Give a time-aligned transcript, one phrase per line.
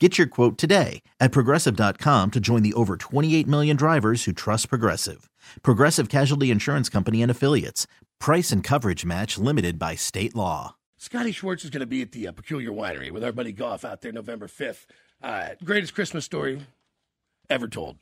[0.00, 4.68] Get your quote today at progressive.com to join the over 28 million drivers who trust
[4.68, 5.30] Progressive.
[5.62, 7.86] Progressive Casualty Insurance Company and Affiliates.
[8.18, 10.74] Price and coverage match limited by state law.
[10.98, 13.84] Scotty Schwartz is going to be at the uh, Peculiar Winery with our buddy Goff
[13.84, 14.86] out there November 5th.
[15.22, 16.62] Uh, greatest Christmas story
[17.48, 17.98] ever told.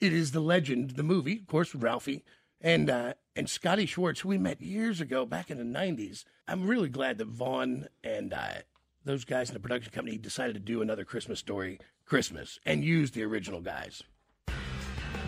[0.00, 2.24] It is the legend, the movie, of course, with Ralphie
[2.60, 6.24] and uh, and Scotty Schwartz, who we met years ago back in the 90s.
[6.48, 8.62] I'm really glad that Vaughn and uh,
[9.08, 13.10] those guys in the production company decided to do another Christmas story, Christmas, and use
[13.10, 14.02] the original guys.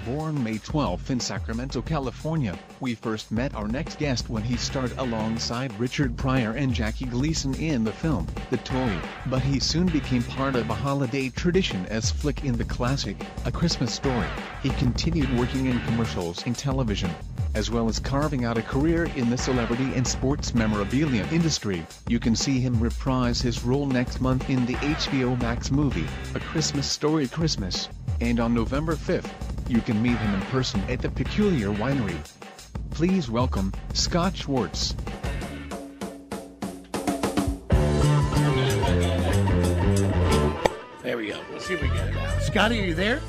[0.05, 4.93] Born May 12th in Sacramento, California, we first met our next guest when he starred
[4.99, 10.23] alongside Richard Pryor and Jackie Gleason in the film, The Toy, but he soon became
[10.25, 14.27] part of a holiday tradition as Flick in the classic, A Christmas Story.
[14.63, 17.11] He continued working in commercials and television,
[17.55, 21.85] as well as carving out a career in the celebrity and sports memorabilia industry.
[22.09, 26.41] You can see him reprise his role next month in the HBO Max movie, A
[26.41, 27.89] Christmas Story Christmas,
[28.21, 29.31] and on November 5th,
[29.69, 32.19] you can meet him in person at the Peculiar Winery.
[32.91, 34.95] Please welcome Scott Schwartz.
[41.03, 41.41] There we go.
[41.53, 42.43] Let's see if we get it out.
[42.43, 43.21] Scotty, are you there?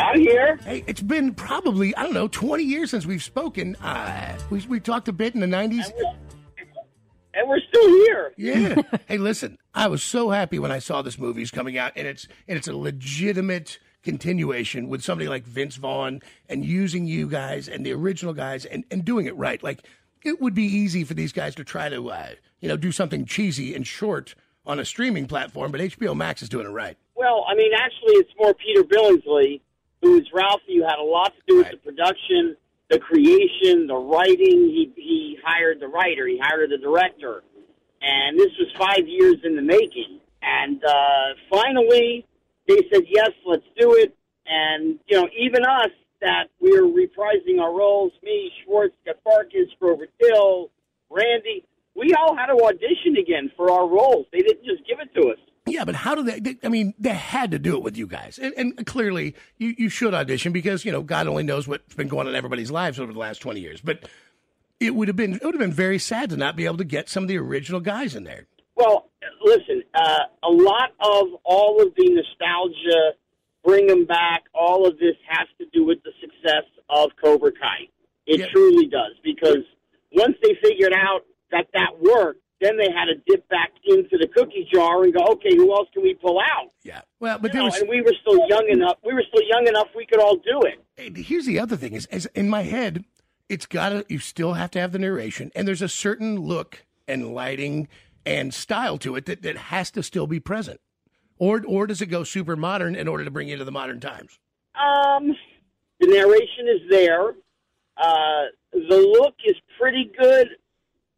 [0.00, 0.58] I'm here.
[0.64, 3.76] Hey, it's been probably, I don't know, 20 years since we've spoken.
[3.76, 5.90] Uh, we, we talked a bit in the 90s.
[7.34, 8.32] And we're still here.
[8.36, 8.82] Yeah.
[9.08, 12.26] hey, listen, I was so happy when I saw this movie's coming out, and it's
[12.48, 17.86] and it's a legitimate continuation with somebody like Vince Vaughn and using you guys and
[17.86, 19.62] the original guys and, and doing it right.
[19.62, 19.86] Like
[20.24, 22.30] it would be easy for these guys to try to uh,
[22.60, 24.34] you know do something cheesy and short
[24.66, 26.96] on a streaming platform, but HBO Max is doing it right.
[27.14, 29.60] Well, I mean, actually, it's more Peter Billingsley,
[30.02, 31.72] who's Ralphie, who had a lot to do with Right.
[31.72, 32.56] the production,
[32.88, 34.68] the creation, the writing.
[34.70, 37.42] He he hired the writer, he hired the director,
[38.02, 40.20] and this was five years in the making.
[40.42, 42.26] And uh, finally,
[42.66, 44.14] they said yes, let's do it.
[44.46, 45.90] And you know, even us
[46.20, 48.94] that we were reprising our roles, me, Schwartz,
[49.26, 50.70] Farkus, Grover Dill,
[51.10, 54.26] Randy, we all had to audition again for our roles.
[54.32, 55.38] They didn't just give it to us.
[55.70, 56.56] Yeah, but how do they, they?
[56.62, 59.88] I mean, they had to do it with you guys, and, and clearly you, you
[59.88, 62.98] should audition because you know God only knows what's been going on in everybody's lives
[62.98, 63.80] over the last twenty years.
[63.80, 64.08] But
[64.80, 66.84] it would have been it would have been very sad to not be able to
[66.84, 68.46] get some of the original guys in there.
[68.74, 69.10] Well,
[69.42, 73.12] listen, uh, a lot of all of the nostalgia,
[73.62, 77.88] bring them back, all of this has to do with the success of Cobra Kai.
[78.26, 79.64] It truly does, because
[80.12, 84.28] once they figured out that that worked, then they had to dip back into the
[84.28, 86.70] cookie jar and go, okay, who else can we pull out?
[86.82, 88.98] Yeah, well, but You there know, was and we were still young enough.
[89.04, 89.88] We were still young enough.
[89.96, 90.84] We could all do it.
[90.98, 93.04] And here's the other thing is, is in my head
[93.48, 97.34] it's gotta you still have to have the narration and there's a certain look and
[97.34, 97.88] lighting
[98.24, 100.80] and style to it that, that has to still be present
[101.36, 103.98] or or does it go super modern in order to bring you to the modern
[103.98, 104.38] times
[104.80, 105.34] Um,
[105.98, 107.30] the narration is there.
[107.96, 110.48] Uh, the look is pretty good.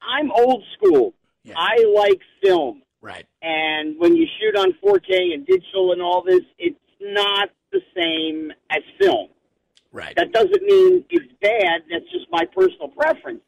[0.01, 1.13] I'm old school.
[1.45, 1.55] Yeah.
[1.57, 2.83] I like film.
[3.01, 7.81] right And when you shoot on 4K and digital and all this, it's not the
[7.97, 9.29] same as film.
[9.93, 11.83] right That doesn't mean it's bad.
[11.91, 13.41] That's just my personal preference.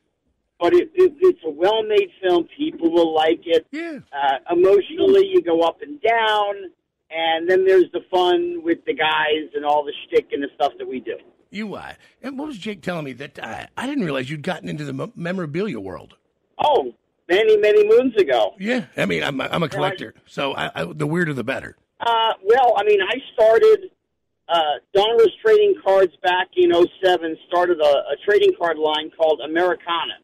[0.60, 2.48] But it, it, it's a well-made film.
[2.56, 3.66] People will like it.
[3.70, 6.54] yeah Uh, emotionally, you go up and down.
[7.10, 10.72] And then there's the fun with the guys and all the shtick and the stuff
[10.78, 11.16] that we do.
[11.50, 11.92] you uh
[12.22, 14.92] and what was jake telling me that uh, i didn't realize you'd gotten into the
[14.92, 16.14] mo- memorabilia world
[16.58, 16.92] Oh,
[17.28, 18.54] many, many moons ago.
[18.58, 21.76] yeah i mean i'm, a- I'm a collector so I, I, the weirder the better
[22.00, 23.90] Uh, well, I mean, I started
[24.48, 24.58] uh,
[24.94, 27.36] Donruss Trading Cards back in '07.
[27.48, 30.18] Started a, a trading card line called Americana,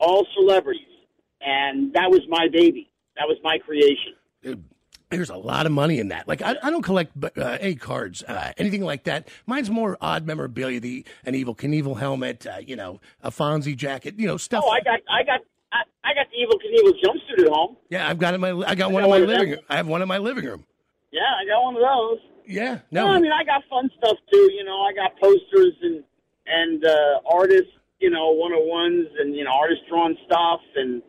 [0.00, 0.92] all celebrities,
[1.40, 2.90] and that was my baby.
[3.16, 4.12] That was my creation.
[4.42, 4.64] Dude,
[5.08, 6.28] there's a lot of money in that.
[6.28, 9.28] Like I, I don't collect uh, A cards, uh, anything like that.
[9.46, 14.18] Mine's more odd memorabilia, the an Evel Knievel helmet, uh, you know, a Fonzie jacket,
[14.18, 14.62] you know, stuff.
[14.66, 15.40] Oh, I got, I got,
[15.74, 17.76] I, I got the Evel Knievel jumpsuit at home.
[17.90, 19.60] Yeah, I've got it in my, I got one in my living room.
[19.68, 20.64] I have one in my living room.
[21.10, 22.18] Yeah, I got one of those.
[22.46, 24.52] Yeah, no, I mean, I got fun stuff too.
[24.52, 26.04] You know, I got posters and
[26.46, 31.02] and uh, artists, you know, one on ones and you know, artist drawn stuff and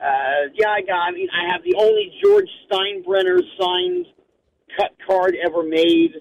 [0.00, 1.08] uh, yeah, I got.
[1.08, 4.06] I mean, I have the only George Steinbrenner signed
[4.76, 6.14] cut card ever made.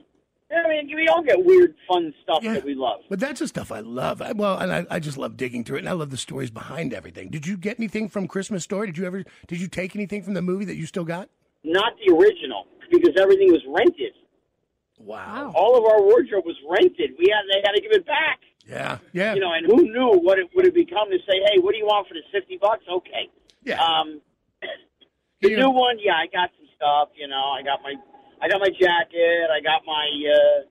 [0.53, 3.01] I mean, we all get weird, fun stuff yeah, that we love.
[3.09, 4.21] But that's the stuff I love.
[4.21, 6.49] I, well, and I, I just love digging through it, and I love the stories
[6.49, 7.29] behind everything.
[7.29, 8.87] Did you get anything from Christmas Story?
[8.87, 9.23] Did you ever?
[9.47, 11.29] Did you take anything from the movie that you still got?
[11.63, 14.13] Not the original, because everything was rented.
[14.99, 15.51] Wow!
[15.55, 17.11] All of our wardrobe was rented.
[17.17, 18.39] We had they had to give it back.
[18.67, 19.33] Yeah, yeah.
[19.33, 21.77] You know, and who knew what it would have become to say, "Hey, what do
[21.77, 23.29] you want for the fifty bucks?" Okay.
[23.63, 23.81] Yeah.
[23.81, 24.21] Um,
[25.41, 27.09] the new one, yeah, I got some stuff.
[27.15, 27.95] You know, I got my,
[28.41, 30.61] I got my jacket, I got my, uh,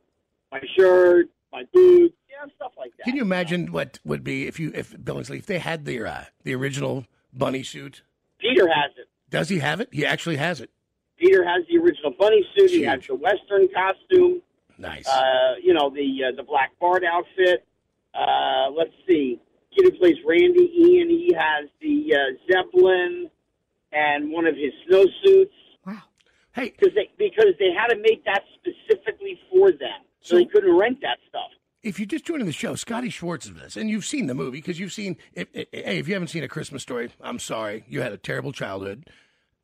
[0.52, 3.04] my shirt, my boots, yeah, stuff like that.
[3.04, 6.24] Can you imagine what would be if you, if Billingsley, if they had the uh,
[6.44, 8.02] the original bunny suit?
[8.38, 9.08] Peter has it.
[9.30, 9.88] Does he have it?
[9.92, 10.70] He actually has it.
[11.18, 12.70] Peter has the original bunny suit.
[12.70, 12.80] Huge.
[12.80, 14.42] He has the western costume.
[14.78, 15.06] Nice.
[15.06, 17.66] Uh, you know the uh, the black Bart outfit.
[18.14, 19.40] Uh, let's see
[19.74, 22.18] kid who plays Randy Ian, he has the uh,
[22.50, 23.30] Zeppelin
[23.92, 25.50] and one of his snowsuits.
[26.52, 30.46] Hey, because they because they had to make that specifically for them, so, so they
[30.46, 31.50] couldn't rent that stuff.
[31.82, 34.58] If you're just joining the show, Scotty Schwartz is this, and you've seen the movie
[34.58, 35.16] because you've seen.
[35.32, 38.18] If, if, hey, if you haven't seen A Christmas Story, I'm sorry, you had a
[38.18, 39.08] terrible childhood.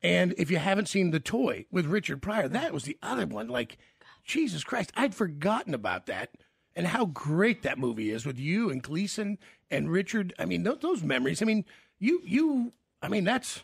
[0.01, 3.47] And if you haven't seen The Toy with Richard Pryor, that was the other one.
[3.47, 3.77] Like,
[4.23, 6.29] Jesus Christ, I'd forgotten about that
[6.75, 9.39] and how great that movie is with you and Gleason
[9.71, 10.33] and Richard.
[10.37, 11.41] I mean, those, those memories.
[11.41, 11.65] I mean,
[11.99, 12.73] you you.
[13.01, 13.63] I mean, that's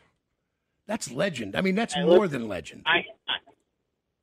[0.87, 1.55] that's legend.
[1.55, 2.83] I mean, that's more look, than legend.
[2.85, 3.03] I, I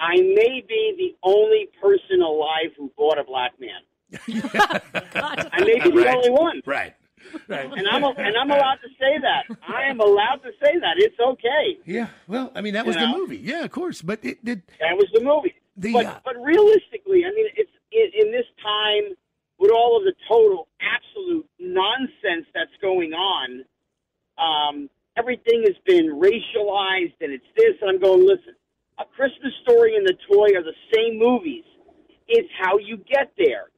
[0.01, 3.83] I may be the only person alive who bought a black man.
[5.15, 6.17] I may be the right.
[6.17, 6.63] only one.
[6.65, 6.95] Right.
[7.47, 7.71] Right.
[7.71, 9.57] And I'm and I'm allowed to say that.
[9.69, 10.95] I am allowed to say that.
[10.97, 11.79] It's okay.
[11.85, 12.09] Yeah.
[12.27, 13.19] Well, I mean, that was you the know?
[13.19, 13.37] movie.
[13.37, 14.01] Yeah, of course.
[14.03, 14.63] But it did.
[14.81, 15.55] That was the movie.
[15.77, 19.15] The, but, uh, but realistically, I mean, it's in, in this time
[19.59, 23.65] with all of the total absolute nonsense that's going on.
[24.39, 27.77] Um, everything has been racialized, and it's this.
[27.83, 28.55] And I'm going, listen,
[29.01, 31.65] a Christmas story and the toy are the same movies.
[32.29, 33.71] It's how you get there.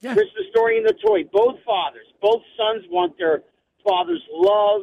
[0.00, 0.14] Yeah.
[0.14, 1.24] Christmas story and the toy.
[1.32, 3.42] Both fathers, both sons want their
[3.84, 4.82] father's love,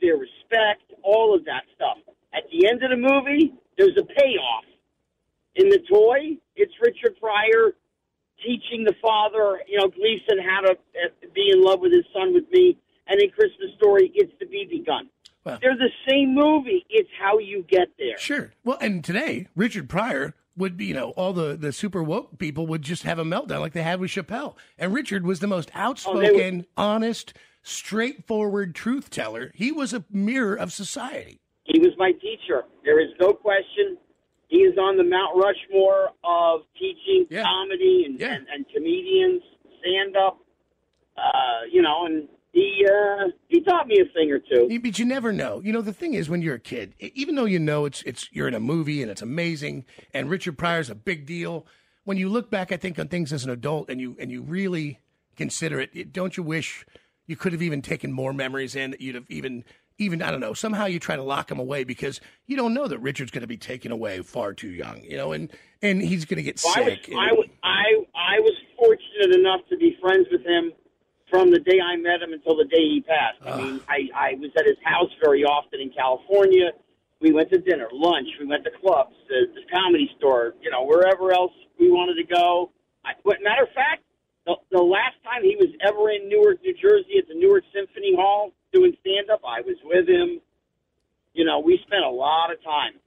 [0.00, 1.98] their respect, all of that stuff.
[2.34, 4.64] At the end of the movie, there's a payoff.
[5.54, 7.72] In the toy, it's Richard Pryor
[8.44, 12.34] teaching the father, you know, Gleason how to uh, be in love with his son
[12.34, 12.76] with me.
[13.06, 15.08] And in Christmas Story, it's the BB gun.
[15.46, 16.84] Well, They're the same movie.
[16.90, 18.18] It's how you get there.
[18.18, 18.50] Sure.
[18.64, 22.66] Well, and today, Richard Pryor would be, you know, all the, the super woke people
[22.66, 24.56] would just have a meltdown like they had with Chappelle.
[24.76, 27.32] And Richard was the most outspoken, oh, honest,
[27.62, 29.52] straightforward truth teller.
[29.54, 31.40] He was a mirror of society.
[31.62, 32.64] He was my teacher.
[32.84, 33.98] There is no question.
[34.48, 37.44] He is on the Mount Rushmore of teaching yeah.
[37.44, 38.34] comedy and, yeah.
[38.34, 39.42] and, and comedians,
[39.80, 40.38] stand up.
[41.16, 44.80] Uh, you know, and he uh, he taught me a thing or two.
[44.80, 45.60] But you never know.
[45.62, 48.28] You know, the thing is, when you're a kid, even though you know it's it's
[48.32, 51.66] you're in a movie and it's amazing, and Richard Pryor's a big deal.
[52.04, 54.40] When you look back, I think on things as an adult, and you and you
[54.40, 55.00] really
[55.36, 56.86] consider it, don't you wish
[57.26, 58.92] you could have even taken more memories in?
[58.92, 59.62] That you'd have even
[59.98, 62.88] even I don't know somehow you try to lock him away because you don't know
[62.88, 66.24] that Richard's going to be taken away far too young, you know, and and he's
[66.24, 67.10] going to get well, sick.
[67.10, 70.72] I was, I, I I was fortunate enough to be friends with him
[71.30, 73.38] from the day I met him until the day he passed.
[73.44, 73.56] I ah.
[73.56, 76.72] mean, I I was at his house very often in California.
[77.20, 78.28] We went to dinner, lunch.
[78.38, 82.24] We went to clubs, the, the comedy store, you know, wherever else we wanted to
[82.24, 82.70] go.
[83.04, 84.02] I, but matter of fact,
[84.44, 88.14] the, the last time he was ever in Newark, New Jersey, at the Newark Symphony
[88.14, 89.40] Hall, doing stand up.
[89.46, 90.40] I was with him.
[91.32, 93.00] You know, we spent a lot of time.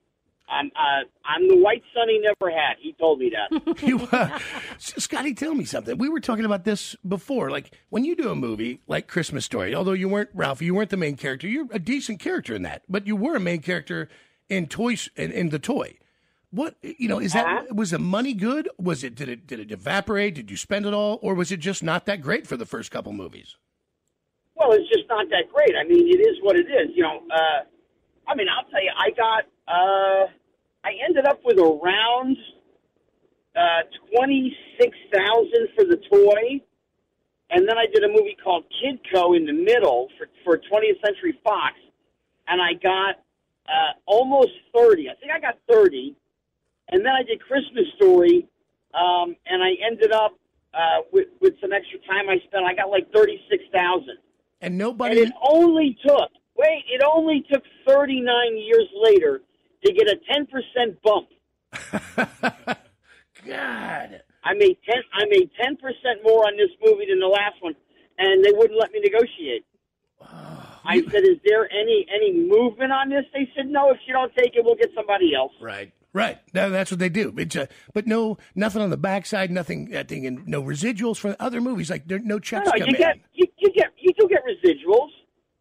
[0.50, 2.75] I'm uh, I'm the white son he never had.
[2.79, 3.82] He told me that.
[3.84, 4.39] you, uh,
[4.77, 5.98] Scotty, tell me something.
[5.98, 7.51] We were talking about this before.
[7.51, 10.89] Like when you do a movie like Christmas Story, although you weren't Ralph, you weren't
[10.89, 11.48] the main character.
[11.48, 14.10] You're a decent character in that, but you were a main character
[14.50, 15.98] in toys in, in the toy.
[16.51, 17.74] What you know is that uh-huh.
[17.74, 18.70] was the money good?
[18.79, 20.36] Was it did it did it evaporate?
[20.36, 22.89] Did you spend it all, or was it just not that great for the first
[22.89, 23.56] couple movies?
[24.60, 25.72] Well, it's just not that great.
[25.79, 26.89] I mean, it is what it is.
[26.94, 27.63] You know, uh,
[28.27, 30.27] I mean, I'll tell you, I got, uh,
[30.89, 32.36] I ended up with around
[33.55, 33.81] uh,
[34.12, 36.62] twenty six thousand for the toy,
[37.51, 41.38] and then I did a movie called Kidco in the middle for for 20th Century
[41.43, 41.75] Fox,
[42.48, 43.15] and I got
[43.67, 45.10] uh, almost 30.
[45.10, 46.15] I think I got 30.
[46.91, 48.48] And then I did Christmas Story,
[48.96, 50.34] um, and I ended up
[50.74, 52.65] uh, with, with some extra time I spent.
[52.65, 54.10] I got like 36,000.
[54.10, 54.17] And
[54.62, 55.19] And nobody.
[55.19, 59.41] it only took, wait, it only took 39 years later
[59.86, 61.30] to get a 10% bump.
[63.46, 64.22] God.
[64.44, 65.78] I made 10 I made 10%
[66.24, 67.76] more on this movie than the last one
[68.18, 69.66] and they wouldn't let me negotiate.
[70.22, 73.92] I said, "Is there any any movement on this?" They said, "No.
[73.92, 75.92] If you don't take it, we'll get somebody else." Right.
[76.12, 76.40] Right.
[76.54, 77.34] No, that's what they do.
[77.38, 81.36] It's uh, but no, nothing on the backside, nothing, I think, and no residuals from
[81.40, 81.90] other movies.
[81.90, 82.94] Like there, no No, checks no, come you in.
[82.94, 85.10] get you, you get you do get residuals.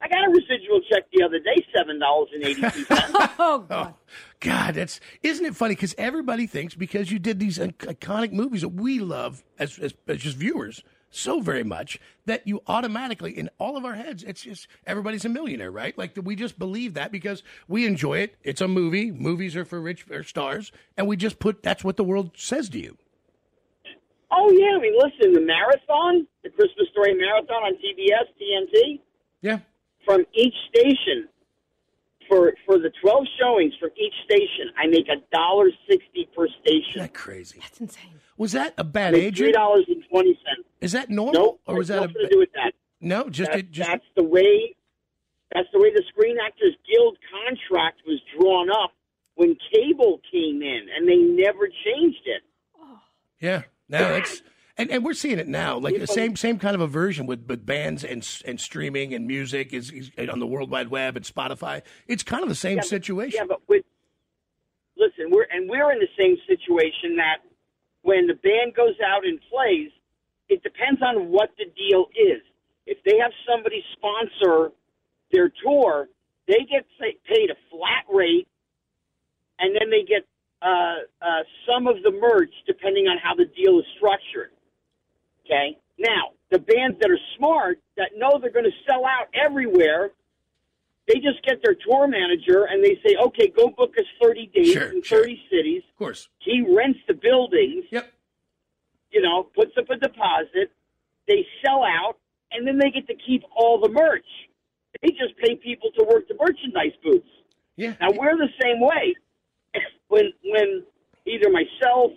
[0.01, 3.13] I got a residual check the other day, seven dollars and eighty two cents.
[3.39, 3.95] Oh, God.
[4.11, 5.75] Oh, God, that's isn't it funny?
[5.75, 10.19] Because everybody thinks because you did these iconic movies that we love as, as as
[10.19, 14.69] just viewers so very much that you automatically in all of our heads it's just
[14.87, 15.97] everybody's a millionaire, right?
[15.99, 18.37] Like we just believe that because we enjoy it.
[18.45, 19.11] It's a movie.
[19.11, 22.69] Movies are for rich or stars, and we just put that's what the world says
[22.71, 22.97] to you.
[24.31, 29.01] oh yeah, I mean, listen, the marathon, the Christmas Story marathon on TBS, TNT,
[29.43, 29.59] Yeah.
[30.09, 31.29] From each station
[32.29, 36.57] for for the twelve showings from each station, I make a dollar sixty per Isn't
[36.67, 37.03] station.
[37.03, 37.59] that crazy?
[37.61, 38.15] That's insane.
[38.39, 40.39] Was that a bad Make Three dollars and twenty.
[40.81, 42.73] Is that normal, Nope, or was that a nothing to do with that.
[43.01, 43.29] no?
[43.29, 44.75] Just That, it just that's the way.
[45.53, 48.93] That's the way the Screen Actors Guild contract was drawn up
[49.35, 52.43] when cable came in, and they never changed it.
[53.41, 54.43] Yeah, no, it's
[54.79, 55.77] and, and we're seeing it now.
[55.79, 59.27] Like the same same kind of a version with, with bands and and streaming and
[59.27, 61.83] music is, is on the World Wide Web and Spotify.
[62.07, 63.37] It's kind of the same Yeah, but- situation.
[63.41, 63.85] Yeah, but with
[64.97, 67.39] listen, we're and we're in the same situation that
[68.03, 69.91] when the band goes out and plays,
[70.49, 72.41] it depends on what the deal is.
[72.87, 74.73] If they have somebody sponsor
[75.31, 76.09] their tour,
[76.47, 76.87] they get
[77.27, 78.49] paid a flat rate,
[79.59, 80.25] and then they get
[80.63, 84.51] uh, uh, some of the merch depending on how the deal is structured.
[85.49, 85.79] Okay.
[85.99, 90.11] Now, the bands that are smart that know they're going to sell out everywhere,
[91.07, 94.73] they just get their tour manager and they say, "Okay, go book us 30 days
[94.73, 95.23] Sure, in sure.
[95.23, 96.29] 30 cities." Of course.
[96.39, 98.13] He rents the buildings, Yep.
[99.11, 100.71] you know, puts up a deposit.
[101.27, 102.19] They sell out,
[102.53, 104.27] and then they get to keep all the merch.
[105.03, 107.27] They just pay people to work the merchandise booths.
[107.77, 107.95] Yeah.
[108.01, 109.15] Now we're the same way.
[110.09, 110.85] When when
[111.27, 112.13] either myself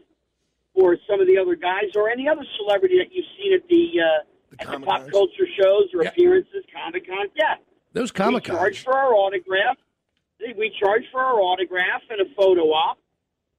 [0.74, 3.92] or some of the other guys or any other celebrity that you've seen at the
[4.00, 6.10] uh, The at the pop culture shows or Yeah.
[6.10, 7.56] appearances, Comic Con, yeah,
[7.94, 9.78] Those Comic we charge for our autograph.
[10.58, 12.98] We charge for our autograph and a photo op,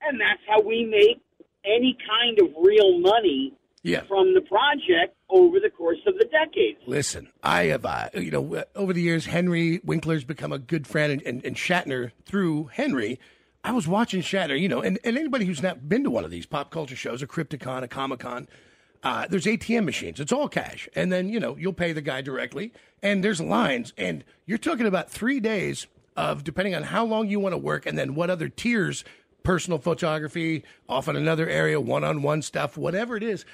[0.03, 1.21] and that's how we make
[1.65, 3.53] any kind of real money
[3.85, 4.03] Yeah.
[4.09, 6.81] from the project over the course of the decades.
[6.87, 10.87] Listen, I have, uh, you know, uh, over the years, Henry Winkler's become a good
[10.89, 13.21] friend, and, and, and Shatner through Henry.
[13.65, 16.31] I was watching Shatner, you know, and, and anybody who's not been to one of
[16.31, 18.49] these pop culture shows, a Crypticon, a Comic Con,
[19.03, 20.21] uh, there's ATM machines.
[20.21, 20.89] It's all cash.
[20.95, 23.93] And then, you know, you'll pay the guy directly, and there's lines.
[23.97, 27.87] And you're talking about three days of, depending on how long you want to work,
[27.87, 29.05] and then what other tiers
[29.43, 33.45] personal photography, off in another area, one on one stuff, whatever it is.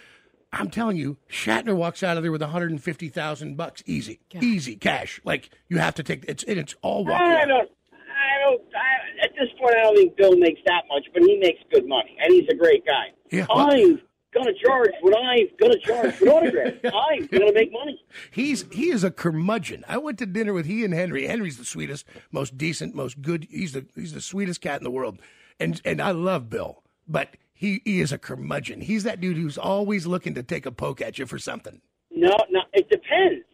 [0.52, 5.20] I'm telling you, Shatner walks out of there with 150,000 bucks, easy, easy cash.
[5.24, 7.26] Like you have to take it's and it's all walking.
[7.26, 7.48] I out.
[7.48, 7.70] don't.
[7.92, 8.62] I don't.
[8.74, 11.86] I, at this point, I don't think Bill makes that much, but he makes good
[11.86, 13.06] money, and he's a great guy.
[13.30, 14.00] Yeah, well- I'm
[14.34, 16.74] gonna charge what I'm gonna charge for autograph.
[16.84, 18.00] I'm gonna make money.
[18.30, 19.84] He's he is a curmudgeon.
[19.88, 21.26] I went to dinner with he and Henry.
[21.26, 23.46] Henry's the sweetest, most decent, most good.
[23.50, 25.18] He's the he's the sweetest cat in the world,
[25.58, 28.82] and and I love Bill, but he he is a curmudgeon.
[28.82, 31.80] He's that dude who's always looking to take a poke at you for something.
[32.10, 33.44] No, no, it depends.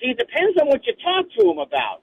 [0.00, 2.02] See, it depends on what you talk to him about.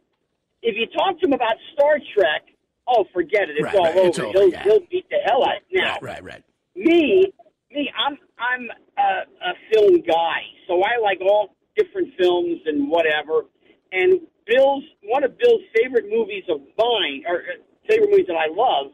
[0.61, 2.43] If you talk to him about Star Trek,
[2.89, 3.55] oh, forget it.
[3.57, 4.07] It's Right, all right, over.
[4.07, 4.63] it's over, he'll, yeah.
[4.63, 5.57] he'll beat the hell out.
[5.71, 6.43] Now, Right, right, right.
[6.75, 7.31] me,
[7.71, 8.67] me, I'm I'm
[8.97, 13.45] a, a film guy, so I like all different films and whatever.
[13.91, 18.47] And Bill's one of Bill's favorite movies of mine, or uh, favorite movies that I
[18.51, 18.91] love,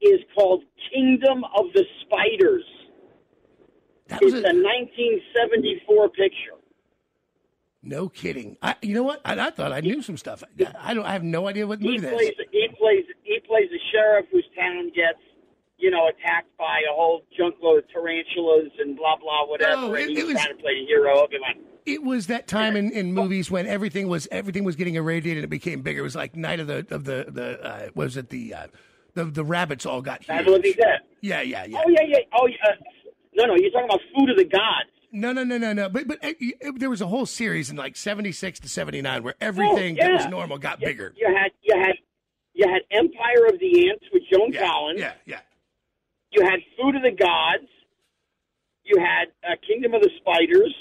[0.00, 2.64] is called Kingdom of the Spiders.
[4.08, 6.56] That was It's a, a 1974 picture.
[7.82, 8.56] no kidding.
[8.62, 9.20] I, you know what?
[9.24, 10.42] I, I thought I knew some stuff.
[10.58, 11.04] I, I don't.
[11.04, 12.30] I have no idea what movie that is.
[12.58, 15.18] He plays he plays a sheriff whose town gets
[15.78, 19.76] you know attacked by a whole junkload of tarantulas and blah blah whatever.
[19.82, 21.40] No, it- and he's it was- trying to play the hero of it.
[21.40, 25.44] Like, It was that time in, in movies when everything was everything was getting irradiated.
[25.44, 26.00] It became bigger.
[26.00, 28.66] It was like Night of the of the the uh, was it the uh,
[29.14, 30.74] the the rabbits all got Night of the.
[30.74, 31.00] Dead.
[31.20, 31.82] Yeah, yeah, yeah.
[31.84, 32.18] Oh yeah, yeah.
[32.38, 32.56] Oh yeah.
[32.68, 32.74] Uh,
[33.34, 33.54] no, no.
[33.56, 34.90] You're talking about Food of the Gods.
[35.10, 35.88] No, no, no, no, no.
[35.88, 39.00] But but uh, it, there was a whole series in like seventy six to seventy
[39.00, 40.08] nine where everything Oh, yeah.
[40.08, 41.14] that was normal got bigger.
[41.16, 41.94] You had you had
[42.58, 44.98] You had Empire of the Ants with Joan Yeah, Collins.
[44.98, 45.40] yeah, yeah.
[46.32, 47.70] You had Food of the Gods.
[48.82, 50.74] You had uh, Kingdom of the Spiders,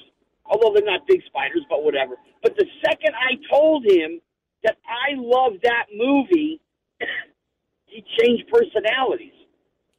[0.45, 2.15] although they're not big spiders, but whatever.
[2.41, 4.19] But the second I told him
[4.63, 6.59] that I loved that movie,
[7.85, 9.37] he changed personalities.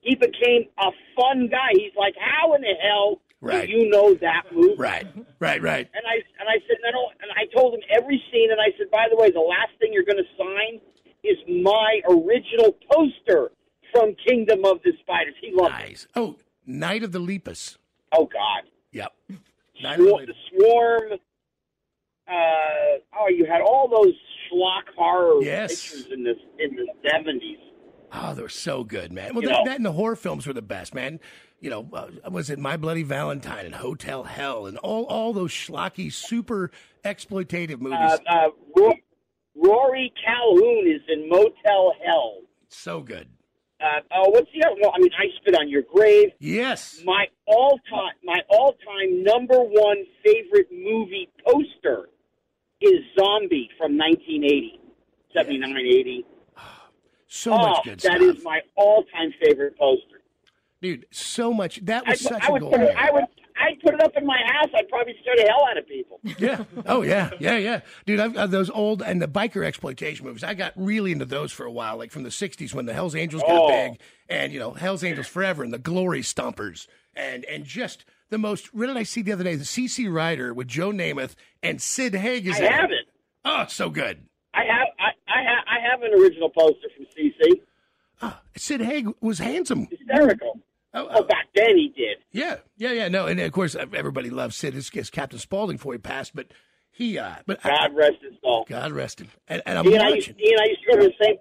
[0.00, 1.70] He became a fun guy.
[1.74, 3.66] He's like, "How in the hell Right.
[3.68, 5.06] do you know that movie?" Right,
[5.38, 5.86] right, right.
[5.94, 8.76] And I and I said, no, no, and I told him every scene, and I
[8.78, 10.80] said, by the way, the last thing you're going to sign
[11.24, 13.50] is my original poster
[13.92, 15.34] from Kingdom of the Spiders.
[15.40, 16.06] He loved it.
[16.14, 17.78] Oh, Night of the Lepus.
[18.12, 19.12] Oh God, Yep.
[19.82, 21.12] Night of the the Swarm.
[22.26, 22.32] Uh,
[23.18, 24.14] oh, you had all those
[24.52, 25.82] schlock horror Yes.
[25.90, 27.58] pictures in the in the seventies.
[28.12, 29.34] Oh, they were so good, man.
[29.34, 31.20] Well, that, that and the horror films were the best, man.
[31.60, 35.52] You know, uh, was it My Bloody Valentine and Hotel Hell and all all those
[35.52, 36.70] schlocky, super
[37.04, 37.98] exploitative movies?
[37.98, 38.48] Uh, uh,
[39.62, 42.38] Rory Calhoun is in Motel Hell.
[42.68, 43.28] so good.
[43.80, 44.76] Uh, oh, what's the other?
[44.82, 46.30] Well, I mean, I spit on your grave.
[46.40, 47.00] Yes.
[47.04, 52.08] my all time my all time number one favorite movie poster
[52.80, 54.80] is Zombie from 1980,
[55.36, 56.24] 79, 80.
[57.30, 58.12] So Oh, much good that stuff.
[58.18, 60.22] That is my all time favorite poster.
[60.80, 61.84] Dude, so much.
[61.84, 62.70] That I, was such I a would goal.
[62.70, 63.24] put I would
[63.60, 64.68] I'd put it up in my house.
[64.74, 66.20] I'd probably scare the hell out of people.
[66.38, 66.64] Yeah.
[66.86, 67.30] Oh yeah.
[67.40, 67.56] Yeah.
[67.56, 67.80] Yeah.
[68.06, 70.44] Dude, I've got those old and the biker exploitation movies.
[70.44, 73.14] I got really into those for a while, like from the '60s when the Hell's
[73.16, 73.68] Angels got Oh.
[73.68, 76.86] big, and you know Hell's Angels Forever and the Glory Stompers,
[77.16, 78.72] and and just the most.
[78.74, 79.56] What did I see the other day?
[79.56, 83.06] The CC Rider with Joe Namath and Sid Haig is I in have it.
[83.44, 84.26] Oh, so good.
[84.54, 87.60] I have I I, ha- I have an original poster from CC.
[88.22, 89.86] Ah, Sid Haig was handsome.
[89.90, 90.60] Hysterical.
[91.04, 92.18] Oh, Oh, back then he did.
[92.32, 93.08] Yeah, yeah, yeah.
[93.08, 94.76] No, and of course everybody loves Sid.
[94.76, 96.48] It's, it's Captain Spaulding before he passed, but
[96.90, 98.64] he, uh, but I- God rest his soul.
[98.68, 99.28] God rest him.
[99.48, 100.34] And, and I'm He and, I used, watching.
[100.38, 101.36] he and I used to go to the same.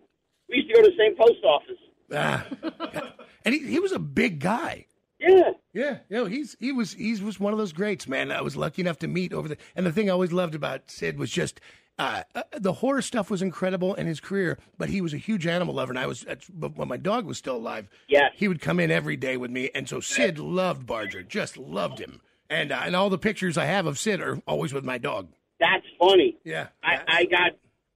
[0.49, 1.77] We used to go to the same post office.
[2.13, 3.11] Ah.
[3.45, 4.85] and he, he was a big guy.
[5.19, 5.51] Yeah.
[5.73, 8.31] Yeah, you know, he's he was he was one of those greats, man.
[8.31, 9.57] I was lucky enough to meet over the.
[9.75, 11.59] And the thing I always loved about Sid was just
[11.99, 15.47] uh, uh, the horror stuff was incredible in his career, but he was a huge
[15.47, 16.25] animal lover, and I was
[16.59, 17.87] when my dog was still alive.
[18.07, 18.31] Yes.
[18.35, 21.99] he would come in every day with me, and so Sid loved Barger, just loved
[21.99, 24.97] him, and uh, and all the pictures I have of Sid are always with my
[24.97, 25.29] dog.
[25.59, 26.37] That's funny.
[26.43, 27.51] Yeah, I, I got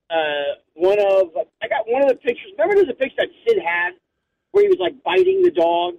[0.09, 1.29] uh, one of
[1.61, 2.51] I got one of the pictures.
[2.57, 3.91] Remember, there's a picture that Sid had
[4.51, 5.93] where he was like biting the dog.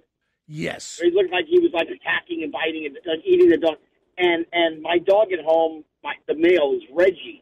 [0.47, 3.57] yes, Where he looked like he was like attacking and biting and like, eating the
[3.57, 3.77] dog.
[4.17, 7.41] And and my dog at home, my the male is Reggie,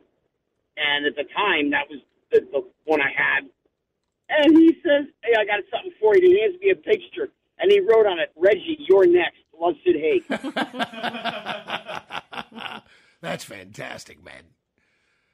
[0.78, 2.00] and at the time that was
[2.32, 3.50] the, the one I had.
[4.30, 7.30] And he says, "Hey, I got something for you." He hands me a picture,
[7.60, 10.24] and he wrote on it, "Reggie, you're next." Love Sid Haig.
[13.22, 14.44] that's fantastic, man.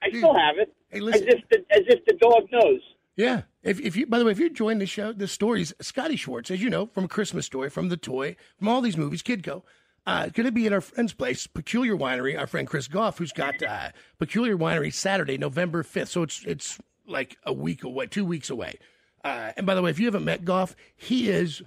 [0.01, 0.73] I still have it.
[0.89, 2.81] Hey, as if the, as if the dog knows.
[3.15, 3.43] Yeah.
[3.63, 6.51] If, if you, by the way, if you join the show, the stories, Scotty Schwartz,
[6.51, 9.63] as you know, from A Christmas Story, from The Toy, from all these movies, Kidco,
[10.07, 12.39] uh, going to be at our friend's place, Peculiar Winery.
[12.39, 16.09] Our friend Chris Goff, who's got uh, Peculiar Winery Saturday, November fifth.
[16.09, 18.79] So it's it's like a week away, two weeks away.
[19.23, 21.61] Uh, and by the way, if you haven't met Goff, he is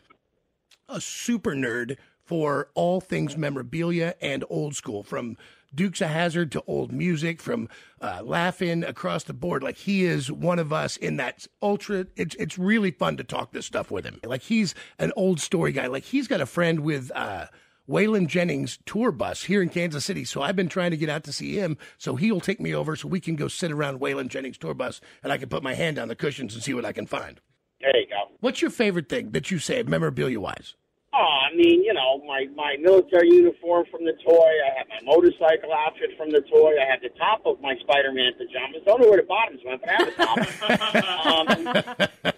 [0.89, 5.37] a super nerd for all things memorabilia and old school, from
[5.75, 7.69] Dukes of Hazzard to old music, from
[8.01, 9.63] uh, laughing across the board.
[9.63, 12.07] Like he is one of us in that ultra.
[12.17, 14.19] It's it's really fun to talk this stuff with him.
[14.25, 15.89] Like he's an old story guy.
[15.89, 17.13] Like he's got a friend with.
[17.15, 17.45] Uh,
[17.91, 20.25] Waylon Jennings tour bus here in Kansas City.
[20.25, 21.77] So I've been trying to get out to see him.
[21.99, 25.01] So he'll take me over so we can go sit around Waylon Jennings tour bus
[25.25, 27.41] and I can put my hand on the cushions and see what I can find.
[27.81, 28.31] There you go.
[28.39, 30.77] What's your favorite thing that you saved memorabilia wise?
[31.13, 34.33] Oh, I mean, you know, my, my military uniform from the toy.
[34.39, 36.75] I have my motorcycle outfit from the toy.
[36.81, 38.83] I have the top of my Spider-Man pajamas.
[38.83, 40.37] I don't know where the bottoms went, but I have the top.
[41.27, 42.33] um, I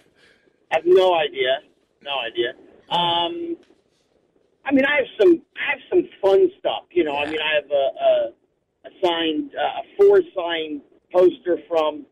[0.71, 1.59] have no idea.
[2.01, 2.53] No idea.
[2.89, 3.32] Um,
[4.73, 5.41] mean, I have some.
[5.55, 6.83] I have some fun stuff.
[6.91, 10.81] You know, I mean, I have a, a, a signed, uh, a four signed
[11.11, 12.05] poster from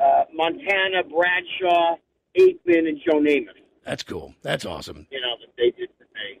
[0.00, 1.96] uh, Montana, Bradshaw,
[2.38, 4.34] Aikman, and Joe Namath That's cool.
[4.42, 5.06] That's awesome.
[5.10, 6.40] you know, that they did for me.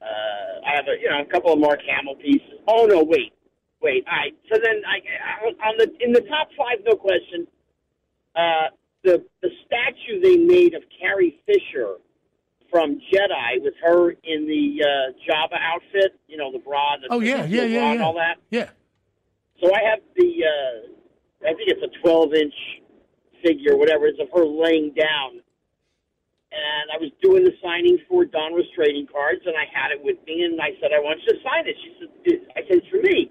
[0.00, 2.60] Uh, I have a, you know, a couple of Mark Hamill pieces.
[2.68, 3.32] Oh no, wait,
[3.80, 4.04] wait.
[4.10, 4.34] All right.
[4.52, 5.00] So then, I,
[5.42, 7.46] I on the in the top five, no question.
[8.36, 8.68] Uh,
[9.02, 11.96] the the statue they made of Carrie Fisher
[12.70, 17.20] from Jedi with her in the uh, Jabba outfit, you know, the bra, the Oh
[17.20, 18.02] yeah, yeah, bra yeah, yeah.
[18.02, 18.36] all that.
[18.50, 18.70] Yeah.
[19.62, 22.54] So I have the, uh, I think it's a 12 inch
[23.44, 25.40] figure, whatever it is, of her laying down.
[26.54, 30.16] And I was doing the signing for Donruss trading cards, and I had it with
[30.26, 31.76] me, and I said, I want you to sign it.
[31.82, 33.30] She said, I said, it's for me.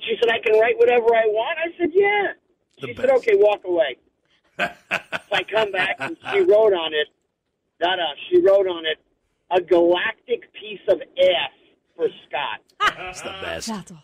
[0.00, 1.58] She said, I can write whatever I want.
[1.58, 2.32] I said, yeah.
[2.80, 3.08] The She best.
[3.08, 3.96] said, okay, walk away.
[4.58, 7.08] so I come back and she wrote on it.
[7.80, 8.98] That uh, she wrote on it
[9.50, 11.52] a galactic piece of ass
[11.96, 12.60] for Scott.
[13.08, 13.68] It's the best.
[13.68, 14.02] That's awesome.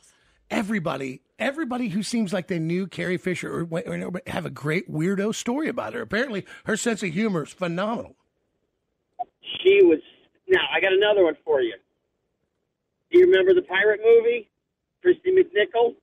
[0.51, 5.35] Everybody, everybody who seems like they knew Carrie Fisher or, or have a great weirdo
[5.35, 6.03] story about her.
[6.03, 8.17] Apparently, her sense of humor is phenomenal.
[9.63, 10.01] She was.
[10.49, 11.75] Now I got another one for you.
[13.13, 14.51] Do you remember the pirate movie,
[15.05, 15.95] Kristy McNichol?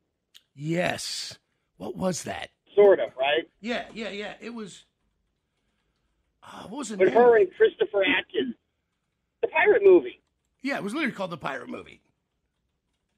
[0.55, 1.37] Yes.
[1.77, 2.49] What was that?
[2.75, 3.49] Sort of, right?
[3.59, 4.33] Yeah, yeah, yeah.
[4.39, 4.85] It was.
[6.47, 6.99] Uh, what was it?
[6.99, 8.55] With her and Christopher Atkins,
[9.41, 10.21] the pirate movie.
[10.61, 12.01] Yeah, it was literally called the Pirate Movie.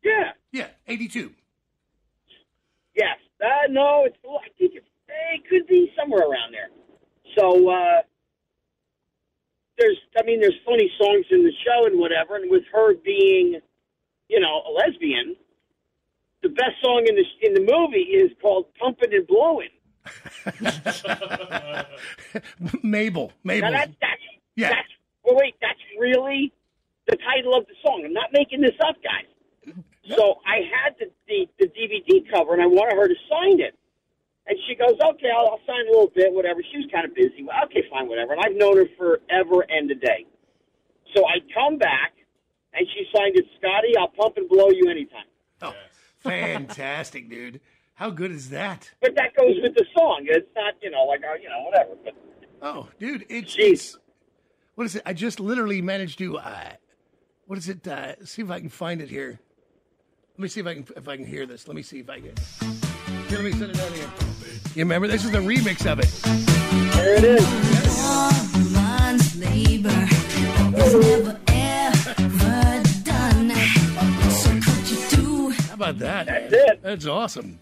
[0.04, 0.32] Yeah.
[0.52, 1.32] Yeah, eighty-two.
[2.96, 3.18] Yes.
[3.39, 4.18] Uh, no, it's.
[4.26, 4.86] I think it's.
[5.08, 6.70] It could be somewhere around there.
[7.38, 8.02] So uh,
[9.78, 9.98] there's.
[10.20, 13.60] I mean, there's funny songs in the show and whatever, and with her being,
[14.28, 15.36] you know, a lesbian,
[16.42, 19.70] the best song in the in the movie is called "Pumpin' and Blowin'."
[22.84, 23.72] Mabel, Mabel.
[23.72, 24.22] Now that, that's
[24.56, 24.70] Yeah.
[24.70, 24.88] that's.
[25.24, 26.52] Well, wait, that's really
[27.08, 28.04] the title of the song.
[28.06, 29.26] I'm not making this up, guys.
[30.15, 33.76] So I had the, the the DVD cover, and I wanted her to sign it.
[34.48, 37.13] And she goes, "Okay, I'll, I'll sign a little bit, whatever." She was kind of
[37.13, 37.44] busy.
[37.46, 38.34] Well, okay, fine, whatever.
[38.34, 40.26] And I've known her forever and a day.
[41.15, 42.13] So I come back,
[42.74, 43.96] and she signed it, Scotty.
[44.00, 45.26] I'll pump and blow you anytime.
[45.62, 45.76] Oh,
[46.20, 47.60] fantastic, dude.
[48.00, 48.90] How good is that?
[49.02, 50.22] But that goes with the song.
[50.24, 51.90] It's not, you know, like, uh, you know, whatever.
[52.02, 52.14] But
[52.62, 53.72] Oh, dude, it's, Jeez.
[53.74, 53.98] it's
[54.76, 55.02] what is it?
[55.06, 56.70] I just literally managed to uh,
[57.46, 57.86] what is it?
[57.86, 59.38] Uh, see if I can find it here.
[60.38, 61.68] Let me see if I can if I can hear this.
[61.68, 62.34] Let me see if I can.
[63.28, 64.10] Here, let me set it down here.
[64.76, 66.08] You remember this is the remix of it.
[66.94, 67.46] there it is.
[68.74, 70.08] Woman's labor
[70.78, 73.52] is never ever done.
[74.32, 75.50] So could you do?
[75.50, 76.26] How about that?
[76.28, 76.82] That's it.
[76.82, 77.60] That's awesome,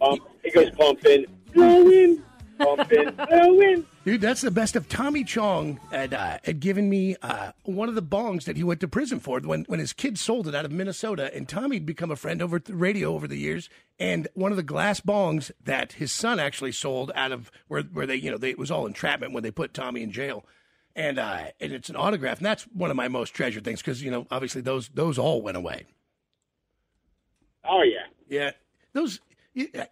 [0.00, 2.22] Um, it goes pumping, blowing,
[2.58, 3.86] pumping, blowing.
[4.04, 4.20] dude.
[4.20, 8.02] That's the best of Tommy Chong had uh, had given me uh, one of the
[8.02, 10.70] bongs that he went to prison for when when his kid sold it out of
[10.72, 13.68] Minnesota, and Tommy'd become a friend over the radio over the years.
[13.98, 18.06] And one of the glass bongs that his son actually sold out of where where
[18.06, 20.44] they you know they, it was all entrapment when they put Tommy in jail.
[20.96, 24.02] And uh, and it's an autograph, and that's one of my most treasured things because
[24.02, 25.86] you know obviously those those all went away.
[27.64, 28.06] Oh yeah.
[28.28, 28.50] Yeah,
[28.92, 29.20] those.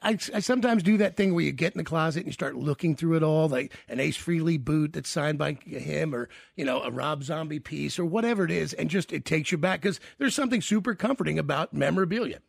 [0.02, 2.56] I, I sometimes do that thing where you get in the closet and you start
[2.56, 6.64] looking through it all, like an Ace Frehley boot that's signed by him, or you
[6.64, 9.80] know a Rob Zombie piece, or whatever it is, and just it takes you back
[9.80, 12.40] because there's something super comforting about memorabilia.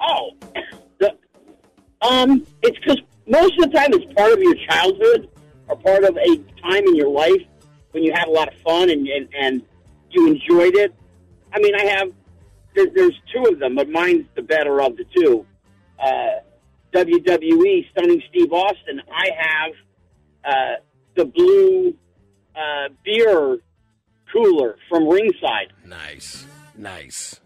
[0.00, 0.30] Oh,
[2.02, 5.28] um, it's because most of the time it's part of your childhood
[5.68, 7.42] or part of a time in your life
[7.92, 9.62] when you had a lot of fun and and, and
[10.10, 10.94] you enjoyed it.
[11.52, 12.12] I mean, I have
[12.74, 15.46] there, there's two of them, but mine's the better of the two.
[16.02, 16.40] Uh,
[16.94, 19.00] WWE Stunning Steve Austin.
[19.12, 19.72] I have
[20.44, 20.74] uh,
[21.16, 21.94] the blue
[22.56, 23.58] uh, beer
[24.32, 25.72] cooler from ringside.
[25.86, 27.40] Nice, nice.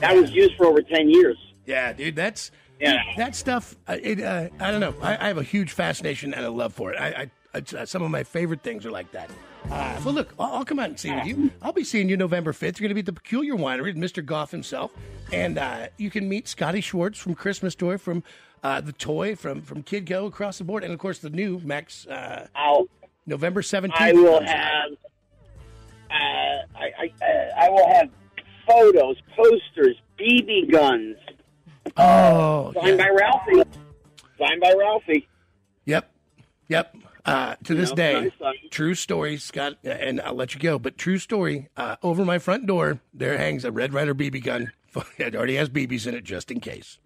[0.00, 1.36] That was used for over ten years.
[1.66, 2.96] Yeah, dude, that's Yeah.
[3.16, 3.76] that stuff.
[3.86, 4.94] uh, It, uh, I don't know.
[5.02, 6.98] I, I have a huge fascination and a love for it.
[6.98, 9.30] I, I it's, uh, some of my favorite things are like that.
[9.70, 11.50] Uh, well, look, I'll, I'll come out and see with you.
[11.62, 12.78] I'll be seeing you November fifth.
[12.78, 14.24] You're going to be at the Peculiar Winery, Mr.
[14.24, 14.90] Goff himself,
[15.32, 18.22] and uh, you can meet Scotty Schwartz from Christmas Toy, from
[18.62, 22.06] uh, the Toy, from from Kidco across the board, and of course the new Max
[22.06, 22.46] uh,
[23.26, 24.00] November seventeenth.
[24.00, 24.90] I will have.
[26.10, 26.14] Uh,
[26.76, 28.10] I, I, uh, I will have
[28.68, 31.16] photos, posters, BB guns
[31.96, 33.04] Oh, signed yeah.
[33.04, 33.70] by Ralphie.
[34.38, 35.28] Signed by Ralphie.
[35.86, 36.10] Yep,
[36.68, 36.94] yep.
[37.24, 40.78] Uh, to this know, day, nice, uh, true story, Scott, and I'll let you go.
[40.78, 44.72] But true story, uh, over my front door, there hangs a Red Ryder BB gun.
[45.16, 46.98] It already has BBs in it, just in case.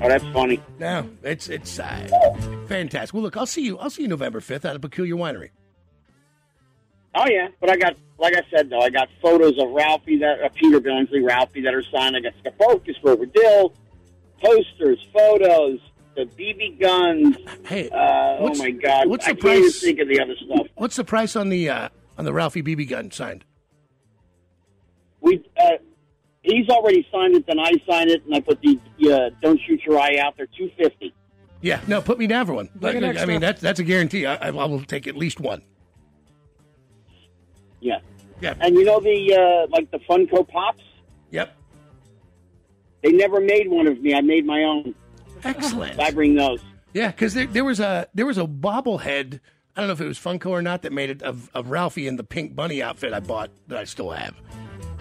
[0.00, 0.60] Oh, that's funny.
[0.78, 2.06] No, it's it's uh,
[2.68, 3.12] fantastic.
[3.12, 3.78] Well, look, I'll see you.
[3.78, 5.50] I'll see you November fifth at a Peculiar Winery.
[7.16, 10.40] Oh yeah, but I got, like I said though, I got photos of Ralphie that
[10.40, 12.16] uh, Peter Billingsley, Ralphie that are signed.
[12.16, 13.72] I got Farkus, Robert Dill,
[14.40, 15.80] posters, photos,
[16.18, 17.36] the BB guns.
[17.66, 17.96] Hey, Uh,
[18.38, 19.80] oh what's- my God, what's I the can't even price?
[19.80, 20.66] think of the other stuff.
[20.74, 23.44] What's the price on the uh, on the Ralphie BB gun signed?
[25.20, 25.70] We uh,
[26.42, 28.78] he's already signed it, then I signed it, and I put the
[29.12, 31.14] uh, "Don't shoot your eye out" there, two fifty.
[31.60, 32.68] Yeah, no, put me down for one.
[32.80, 34.26] Like, I mean, that's that's a guarantee.
[34.26, 35.62] I, I will take at least one.
[37.80, 37.98] Yeah,
[38.40, 38.54] Yeah.
[38.60, 40.82] and you know the uh, like the Funko Pops.
[41.30, 41.54] Yep.
[43.04, 44.14] They never made one of me.
[44.14, 44.94] I made my own.
[45.44, 45.98] Excellent.
[46.00, 46.60] I bring those.
[46.92, 49.40] Yeah, because there, there was a there was a bobblehead.
[49.76, 52.06] I don't know if it was Funko or not that made it of, of Ralphie
[52.08, 54.34] in the pink bunny outfit I bought that I still have.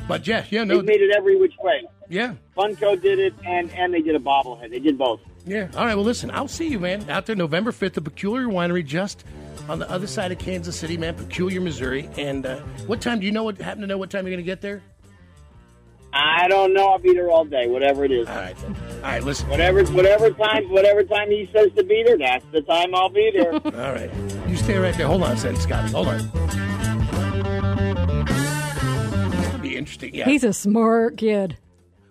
[0.08, 1.84] But yeah, yeah, They no, made it every which way.
[2.10, 4.70] yeah, Funko did it, and and they did a bobblehead.
[4.70, 5.20] They did both.
[5.46, 5.70] Yeah.
[5.76, 5.96] All right.
[5.96, 9.24] Well, listen, I'll see you, man, out there November 5th, the Peculiar Winery, just
[9.70, 12.10] on the other side of Kansas City, man, Peculiar, Missouri.
[12.18, 14.44] And uh, what time do you know what, happen to know what time you're going
[14.44, 14.82] to get there?
[16.12, 16.90] I don't know.
[16.90, 18.28] I'll be there all day, whatever it is.
[18.28, 18.58] All right.
[18.58, 18.76] Then.
[18.98, 19.24] All right.
[19.24, 19.48] Listen.
[19.50, 23.32] Whatever, whatever time, whatever time he says to be there, that's the time I'll be
[23.34, 23.54] there.
[23.54, 24.12] All right.
[24.48, 25.08] You stay right there.
[25.08, 25.92] Hold on a second, Scotty.
[25.92, 26.20] Hold on.
[28.28, 30.14] It'll be interesting.
[30.16, 30.26] Yeah.
[30.26, 31.58] He's a smart kid.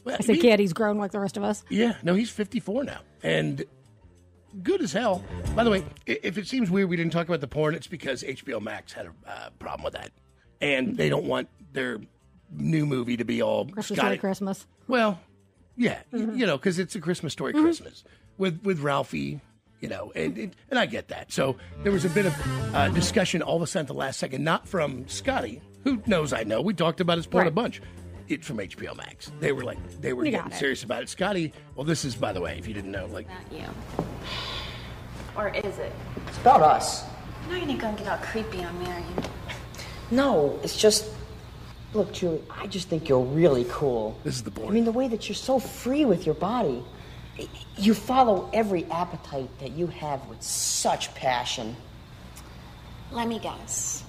[0.05, 1.64] Well, I say he- kid, he's grown like the rest of us.
[1.68, 3.01] Yeah, no, he's 54 now.
[3.22, 3.64] And
[4.62, 5.25] good as hell.
[5.55, 8.22] By the way, if it seems weird we didn't talk about the porn, it's because
[8.22, 10.12] HBO Max had a uh, problem with that.
[10.61, 11.99] And they don't want their
[12.53, 14.66] new movie to be all Christmas Scotty- Christmas.
[14.87, 15.18] Well,
[15.76, 18.04] yeah, y- you know, because it's a Christmas story, Christmas
[18.38, 19.40] with with Ralphie,
[19.80, 21.32] you know, and and and I get that.
[21.32, 22.34] So there was a bit of
[22.74, 26.32] uh, discussion all of a sudden at the last second, not from Scotty, who knows
[26.32, 26.60] I know.
[26.60, 27.80] We talked about his porn a bunch.
[28.28, 29.30] It from HBO Max.
[29.38, 31.08] They were like they were You getting serious about it.
[31.08, 34.04] Scotty, well, this is by the way, if you didn't know, like Not you.
[35.36, 35.92] Or is it?
[36.26, 37.04] It's about us.
[37.48, 39.06] You're not gonna go and get all creepy on me, are you?
[40.10, 41.04] No, it's just.
[41.94, 44.18] Look, Julie, I just think you're really cool.
[44.25, 44.68] this is the porn.
[44.68, 46.83] I mean, the way that you're so free with your body.
[47.77, 51.77] You follow every appetite that you have with such passion.
[53.12, 54.05] Let me guess.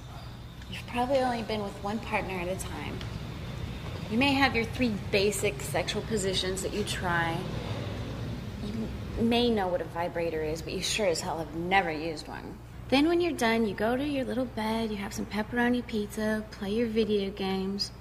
[0.71, 2.97] You've probably only been with one partner at a time.
[4.09, 7.37] You may have your three basic sexual positions that you try.
[8.65, 8.87] You
[9.23, 12.57] may know what a vibrator is, but you sure as hell have never used one.
[12.89, 16.45] Then, when you're done, you go to your little bed, you have some pepperoni pizza,
[16.51, 17.91] play your video games.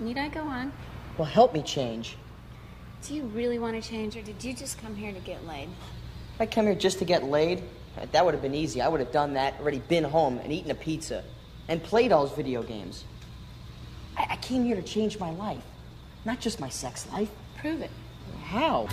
[0.00, 0.72] Need I go on?
[1.18, 2.16] Well, help me change.
[3.02, 5.68] Do you really want to change, or did you just come here to get laid?
[6.40, 7.62] I come here just to get laid,
[8.10, 8.80] that would have been easy.
[8.80, 11.22] I would have done that, already been home and eaten a pizza,
[11.68, 13.04] and played all those video games.
[14.16, 15.62] I, I came here to change my life,
[16.24, 17.28] not just my sex life.
[17.58, 17.90] Prove it.
[18.44, 18.88] How?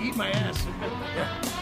[0.00, 1.58] Eat my ass.